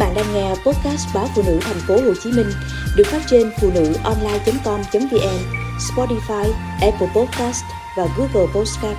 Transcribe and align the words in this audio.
bạn 0.00 0.14
đang 0.14 0.34
nghe 0.34 0.48
podcast 0.48 1.14
báo 1.14 1.28
phụ 1.34 1.42
nữ 1.46 1.58
thành 1.62 1.80
phố 1.86 1.94
Hồ 1.94 2.14
Chí 2.22 2.32
Minh 2.32 2.50
được 2.96 3.06
phát 3.06 3.22
trên 3.26 3.50
phụ 3.60 3.70
nữ 3.74 3.94
online.com.vn, 4.04 5.38
Spotify, 5.78 6.52
Apple 6.80 7.08
Podcast 7.14 7.64
và 7.96 8.06
Google 8.16 8.52
Podcast. 8.54 8.98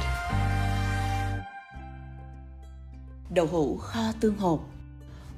Đậu 3.29 3.45
hũ 3.45 3.77
kho 3.77 4.11
tương 4.19 4.37
hột. 4.37 4.69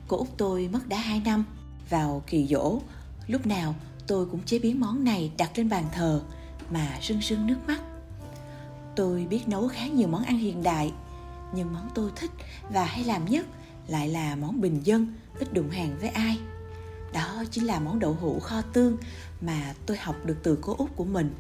Cô 0.08 0.18
Út 0.18 0.28
tôi 0.38 0.70
mất 0.72 0.88
đã 0.88 0.98
2 0.98 1.22
năm. 1.26 1.46
Vào 1.90 2.24
kỳ 2.28 2.48
dỗ 2.48 2.80
Lúc 3.28 3.46
nào 3.46 3.76
tôi 4.08 4.26
cũng 4.26 4.40
chế 4.46 4.60
biến 4.60 4.80
món 4.80 5.04
này 5.04 5.32
đặt 5.38 5.52
lên 5.56 5.70
bàn 5.70 5.86
thờ 5.92 6.22
Mà 6.70 6.88
rưng 7.02 7.22
rưng 7.22 7.48
nước 7.48 7.58
mắt. 7.68 7.82
Tôi 8.96 9.28
biết 9.30 9.48
nấu 9.48 9.68
khá 9.68 9.88
nhiều 9.88 10.08
món 10.08 10.24
ăn 10.24 10.38
hiện 10.38 10.64
đại 10.64 10.92
Nhưng 11.56 11.74
món 11.74 11.90
tôi 11.96 12.12
thích 12.16 12.32
và 12.70 12.84
hay 12.84 13.04
làm 13.04 13.26
nhất 13.26 13.46
lại 13.88 14.08
là 14.08 14.36
món 14.36 14.62
bình 14.62 14.82
dân, 14.84 15.14
ít 15.40 15.54
đụng 15.54 15.70
hàng 15.70 15.96
với 16.00 16.10
ai. 16.10 16.40
Đó 17.14 17.44
chính 17.52 17.66
là 17.66 17.80
món 17.80 18.00
đậu 18.00 18.18
hũ 18.22 18.40
kho 18.40 18.62
tương 18.62 18.98
mà 19.42 19.74
tôi 19.86 19.98
học 19.98 20.16
được 20.26 20.38
từ 20.44 20.58
cô 20.62 20.76
út 20.78 20.90
của 20.96 21.06
mình. 21.06 21.36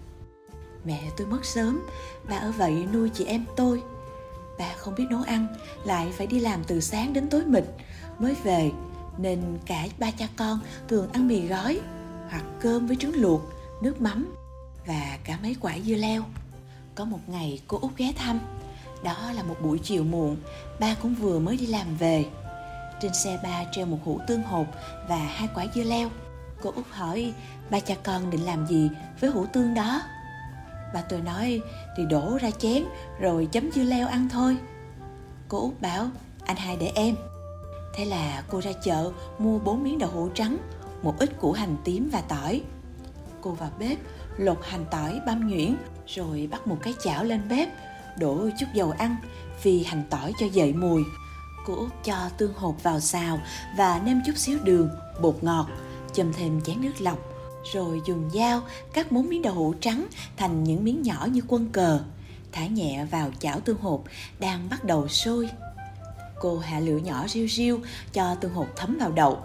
Mẹ 0.85 1.09
tôi 1.17 1.27
mất 1.27 1.45
sớm, 1.45 1.87
bà 2.29 2.37
ở 2.37 2.51
vậy 2.51 2.87
nuôi 2.93 3.09
chị 3.09 3.25
em 3.25 3.45
tôi. 3.55 3.83
Bà 4.59 4.73
không 4.77 4.95
biết 4.95 5.05
nấu 5.09 5.21
ăn, 5.23 5.47
lại 5.85 6.11
phải 6.17 6.27
đi 6.27 6.39
làm 6.39 6.63
từ 6.63 6.79
sáng 6.79 7.13
đến 7.13 7.29
tối 7.29 7.45
mịt. 7.45 7.63
Mới 8.19 8.35
về, 8.43 8.71
nên 9.17 9.41
cả 9.65 9.87
ba 9.99 10.11
cha 10.11 10.27
con 10.35 10.59
thường 10.87 11.09
ăn 11.13 11.27
mì 11.27 11.47
gói, 11.47 11.79
hoặc 12.29 12.43
cơm 12.61 12.87
với 12.87 12.95
trứng 12.95 13.21
luộc, 13.21 13.41
nước 13.81 14.01
mắm 14.01 14.35
và 14.87 15.17
cả 15.23 15.39
mấy 15.41 15.55
quả 15.59 15.79
dưa 15.85 15.95
leo. 15.95 16.23
Có 16.95 17.05
một 17.05 17.19
ngày 17.27 17.61
cô 17.67 17.79
út 17.81 17.97
ghé 17.97 18.13
thăm 18.15 18.39
đó 19.03 19.31
là 19.35 19.43
một 19.43 19.55
buổi 19.61 19.79
chiều 19.83 20.03
muộn, 20.03 20.37
ba 20.79 20.95
cũng 21.01 21.15
vừa 21.15 21.39
mới 21.39 21.57
đi 21.57 21.65
làm 21.65 21.95
về. 21.97 22.25
Trên 23.01 23.13
xe 23.13 23.39
ba 23.43 23.63
treo 23.71 23.85
một 23.85 23.97
hũ 24.03 24.19
tương 24.27 24.43
hột 24.43 24.67
và 25.09 25.17
hai 25.17 25.49
quả 25.55 25.65
dưa 25.75 25.83
leo. 25.83 26.09
Cô 26.61 26.71
út 26.75 26.85
hỏi, 26.91 27.33
ba 27.69 27.79
cha 27.79 27.95
con 28.03 28.29
định 28.29 28.45
làm 28.45 28.67
gì 28.67 28.89
với 29.19 29.29
hũ 29.29 29.45
tương 29.45 29.73
đó? 29.73 30.01
Bà 30.93 31.01
tôi 31.01 31.21
nói, 31.21 31.61
thì 31.97 32.05
đổ 32.05 32.37
ra 32.41 32.51
chén, 32.51 32.83
rồi 33.19 33.47
chấm 33.51 33.71
dưa 33.71 33.83
leo 33.83 34.07
ăn 34.07 34.29
thôi. 34.31 34.57
Cô 35.47 35.61
út 35.61 35.81
bảo, 35.81 36.07
anh 36.45 36.57
hai 36.57 36.77
để 36.79 36.91
em. 36.95 37.15
Thế 37.95 38.05
là 38.05 38.43
cô 38.49 38.61
ra 38.61 38.71
chợ 38.83 39.11
mua 39.39 39.59
bốn 39.59 39.83
miếng 39.83 39.99
đậu 39.99 40.09
hũ 40.09 40.29
trắng, 40.33 40.57
một 41.03 41.19
ít 41.19 41.39
củ 41.39 41.51
hành 41.51 41.75
tím 41.83 42.09
và 42.11 42.21
tỏi. 42.21 42.61
Cô 43.41 43.51
vào 43.51 43.69
bếp, 43.79 43.97
lột 44.37 44.59
hành 44.65 44.85
tỏi 44.91 45.21
băm 45.25 45.49
nhuyễn, 45.49 45.75
rồi 46.07 46.47
bắt 46.51 46.67
một 46.67 46.77
cái 46.81 46.93
chảo 47.03 47.23
lên 47.23 47.41
bếp 47.49 47.69
đổ 48.19 48.49
chút 48.59 48.65
dầu 48.73 48.91
ăn 48.97 49.15
phi 49.59 49.83
hành 49.83 50.03
tỏi 50.09 50.33
cho 50.39 50.45
dậy 50.45 50.73
mùi. 50.73 51.03
Cô 51.65 51.75
út 51.75 51.91
cho 52.03 52.29
tương 52.37 52.53
hột 52.53 52.83
vào 52.83 52.99
xào 52.99 53.39
và 53.77 54.01
nêm 54.05 54.21
chút 54.25 54.37
xíu 54.37 54.59
đường, 54.63 54.89
bột 55.21 55.37
ngọt 55.41 55.67
châm 56.13 56.33
thêm 56.33 56.61
chén 56.61 56.81
nước 56.81 57.01
lọc, 57.01 57.19
rồi 57.73 58.01
dùng 58.05 58.29
dao 58.33 58.61
cắt 58.93 59.11
bốn 59.11 59.29
miếng 59.29 59.41
đậu 59.41 59.53
hũ 59.53 59.73
trắng 59.79 60.07
thành 60.37 60.63
những 60.63 60.83
miếng 60.83 61.01
nhỏ 61.01 61.27
như 61.31 61.41
quân 61.47 61.69
cờ, 61.69 61.99
thả 62.51 62.67
nhẹ 62.67 63.05
vào 63.11 63.31
chảo 63.39 63.59
tương 63.59 63.81
hột 63.81 64.03
đang 64.39 64.69
bắt 64.69 64.83
đầu 64.83 65.07
sôi. 65.07 65.49
Cô 66.39 66.57
hạ 66.59 66.79
lửa 66.79 66.97
nhỏ 66.97 67.27
riu 67.27 67.47
riu 67.47 67.79
cho 68.13 68.35
tương 68.35 68.53
hột 68.53 68.67
thấm 68.75 68.97
vào 68.99 69.11
đậu. 69.11 69.39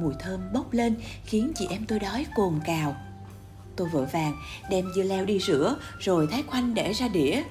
Mùi 0.00 0.14
thơm 0.20 0.52
bốc 0.52 0.72
lên 0.72 0.96
khiến 1.24 1.52
chị 1.54 1.66
em 1.70 1.86
tôi 1.86 1.98
đói 1.98 2.26
cồn 2.36 2.60
cào. 2.64 2.96
Tôi 3.76 3.88
vội 3.88 4.06
vàng 4.06 4.36
đem 4.70 4.84
dưa 4.94 5.02
leo 5.02 5.24
đi 5.24 5.38
rửa 5.38 5.76
rồi 5.98 6.28
thái 6.30 6.42
khoanh 6.42 6.74
để 6.74 6.92
ra 6.92 7.08
đĩa 7.08 7.42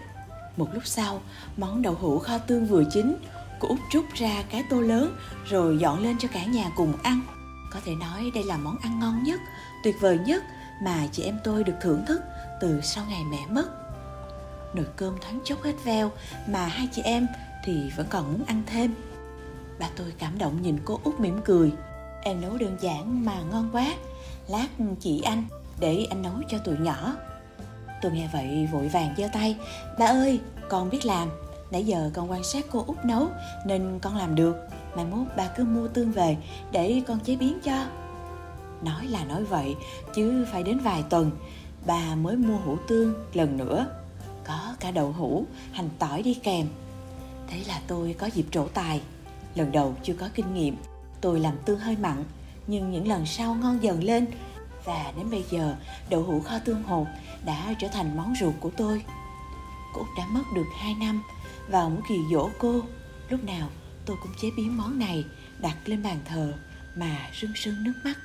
một 0.58 0.67
lúc 0.73 0.88
sau, 0.88 1.22
món 1.58 1.81
đậu 1.81 1.94
hũ 1.94 2.19
kho 2.19 2.38
tương 2.38 2.66
vừa 2.66 2.83
chín, 2.91 3.16
cô 3.59 3.67
út 3.67 3.80
trút 3.91 4.05
ra 4.13 4.44
cái 4.50 4.63
tô 4.69 4.81
lớn, 4.81 5.17
rồi 5.45 5.77
dọn 5.77 6.03
lên 6.03 6.17
cho 6.19 6.27
cả 6.33 6.45
nhà 6.45 6.72
cùng 6.75 6.94
ăn. 7.03 7.22
Có 7.73 7.80
thể 7.86 7.95
nói 7.95 8.31
đây 8.33 8.44
là 8.44 8.58
món 8.58 8.78
ăn 8.78 9.00
ngon 9.00 9.23
nhất, 9.23 9.39
tuyệt 9.83 9.95
vời 10.02 10.19
nhất 10.25 10.44
mà 10.83 11.08
chị 11.11 11.23
em 11.23 11.39
tôi 11.44 11.63
được 11.63 11.75
thưởng 11.81 12.05
thức 12.08 12.22
từ 12.61 12.81
sau 12.81 13.05
ngày 13.09 13.23
mẹ 13.31 13.45
mất. 13.50 13.66
Nồi 14.73 14.85
cơm 14.95 15.16
thoáng 15.22 15.40
chốc 15.44 15.63
hết 15.63 15.73
veo 15.84 16.12
mà 16.47 16.66
hai 16.66 16.89
chị 16.91 17.01
em 17.01 17.28
thì 17.66 17.91
vẫn 17.97 18.07
còn 18.09 18.34
muốn 18.34 18.45
ăn 18.45 18.63
thêm. 18.66 18.95
Bà 19.79 19.88
tôi 19.95 20.13
cảm 20.18 20.38
động 20.38 20.62
nhìn 20.62 20.78
cô 20.85 21.00
út 21.03 21.19
mỉm 21.19 21.39
cười. 21.45 21.72
Em 22.22 22.41
nấu 22.41 22.57
đơn 22.57 22.78
giản 22.81 23.25
mà 23.25 23.41
ngon 23.51 23.69
quá. 23.74 23.94
Lát 24.47 24.68
chị 25.00 25.22
anh 25.22 25.44
để 25.79 26.07
anh 26.09 26.22
nấu 26.22 26.34
cho 26.50 26.57
tụi 26.57 26.78
nhỏ 26.78 27.13
tôi 28.02 28.12
nghe 28.12 28.30
vậy 28.34 28.68
vội 28.72 28.88
vàng 28.88 29.13
giơ 29.18 29.28
tay. 29.34 29.56
Bà 30.00 30.06
ơi, 30.06 30.40
con 30.69 30.90
biết 30.90 31.06
làm. 31.06 31.30
Nãy 31.72 31.85
giờ 31.85 32.12
con 32.13 32.31
quan 32.31 32.44
sát 32.44 32.66
cô 32.72 32.84
út 32.88 32.97
nấu, 33.06 33.28
nên 33.66 34.00
con 34.02 34.18
làm 34.18 34.35
được. 34.35 34.56
Mai 34.96 35.06
mốt 35.06 35.28
bà 35.38 35.47
cứ 35.47 35.63
mua 35.63 35.88
tương 35.88 36.12
về, 36.12 36.38
để 36.72 37.02
con 37.07 37.19
chế 37.19 37.36
biến 37.36 37.59
cho. 37.63 37.86
Nói 38.81 39.07
là 39.07 39.25
nói 39.25 39.44
vậy, 39.44 39.75
chứ 40.16 40.46
phải 40.52 40.63
đến 40.63 40.80
vài 40.80 41.03
tuần, 41.09 41.31
bà 41.86 42.16
mới 42.16 42.36
mua 42.36 42.57
hủ 42.57 42.78
tương 42.88 43.13
lần 43.34 43.57
nữa. 43.57 43.88
Có 44.47 44.75
cả 44.80 44.91
đậu 44.91 45.12
hũ, 45.12 45.46
hành 45.72 45.90
tỏi 46.00 46.22
đi 46.22 46.34
kèm. 46.34 46.68
Thế 47.47 47.57
là 47.68 47.81
tôi 47.88 48.16
có 48.19 48.28
dịp 48.28 48.46
trổ 48.52 48.68
tài. 48.68 49.02
Lần 49.56 49.72
đầu 49.72 49.96
chưa 50.03 50.13
có 50.13 50.30
kinh 50.36 50.53
nghiệm, 50.53 50.78
tôi 51.22 51.40
làm 51.40 51.53
tương 51.66 51.80
hơi 51.80 51.97
mặn, 52.02 52.24
nhưng 52.68 52.91
những 52.91 53.07
lần 53.07 53.25
sau 53.25 53.53
ngon 53.53 53.84
dần 53.84 54.03
lên 54.03 54.25
và 54.85 55.13
đến 55.17 55.29
bây 55.31 55.43
giờ, 55.49 55.75
đậu 56.09 56.23
hũ 56.23 56.39
kho 56.39 56.59
tương 56.59 56.83
hột 56.83 57.07
đã 57.45 57.73
trở 57.79 57.88
thành 57.88 58.17
món 58.17 58.33
ruột 58.39 58.53
của 58.59 58.71
tôi. 58.77 59.03
Cô 59.93 60.01
út 60.01 60.09
đã 60.17 60.25
mất 60.25 60.43
được 60.55 60.67
2 60.77 60.95
năm 60.99 61.23
vào 61.69 61.89
mỗi 61.89 62.01
kỳ 62.09 62.15
dỗ 62.31 62.49
cô. 62.59 62.81
Lúc 63.29 63.43
nào 63.43 63.69
tôi 64.05 64.17
cũng 64.21 64.31
chế 64.41 64.49
biến 64.57 64.77
món 64.77 64.99
này 64.99 65.25
đặt 65.59 65.77
lên 65.85 66.03
bàn 66.03 66.19
thờ 66.25 66.53
mà 66.95 67.29
rưng 67.41 67.53
rưng 67.63 67.83
nước 67.83 67.93
mắt. 68.05 68.17